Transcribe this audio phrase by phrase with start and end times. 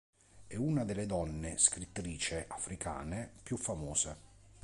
[0.47, 4.17] È una delle donne scrittrice africane più famose.